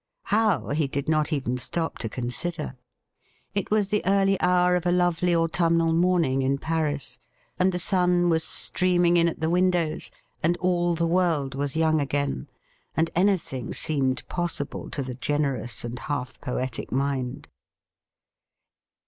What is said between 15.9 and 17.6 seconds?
half poetic mind.